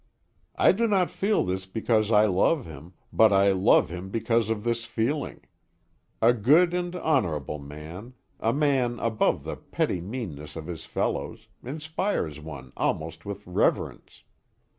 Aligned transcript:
I 0.55 0.71
do 0.71 0.87
not 0.87 1.11
feel 1.11 1.45
this 1.45 1.67
because 1.67 2.11
I 2.11 2.25
love 2.25 2.65
him, 2.65 2.93
but 3.13 3.31
I 3.31 3.51
love 3.51 3.91
him 3.91 4.09
because 4.09 4.49
of 4.49 4.63
this 4.63 4.83
feeling. 4.85 5.41
A 6.23 6.33
good 6.33 6.73
and 6.73 6.95
honorable 6.95 7.59
man 7.59 8.15
a 8.39 8.51
man 8.51 8.97
above 8.97 9.43
the 9.43 9.55
petty 9.57 10.01
meanness 10.01 10.55
of 10.55 10.65
his 10.65 10.85
fellows 10.85 11.49
inspires 11.61 12.39
one 12.39 12.71
almost 12.75 13.27
with 13.27 13.45
reverence. 13.45 14.23